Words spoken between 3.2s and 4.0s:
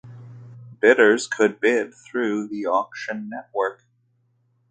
Network.